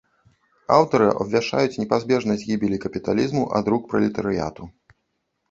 Аўтары 0.77 1.09
абвяшчаюць 1.23 1.79
непазбежнасць 1.81 2.47
гібелі 2.49 2.81
капіталізму 2.87 3.43
ад 3.61 3.71
рук 3.75 3.83
пралетарыяту. 3.93 4.63